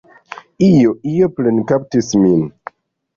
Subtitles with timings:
[0.67, 2.49] Io, io plenkaptis min.